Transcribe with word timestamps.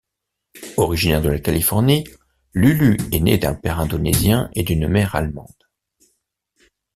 Originaire 0.77 1.21
de 1.21 1.29
la 1.29 1.37
Californie, 1.37 2.05
Lulu 2.55 2.97
est 3.11 3.19
née 3.19 3.37
d'un 3.37 3.53
père 3.53 3.79
indonésien 3.79 4.49
et 4.55 4.63
d'une 4.63 4.87
mère 4.87 5.13
allemande. 5.13 5.67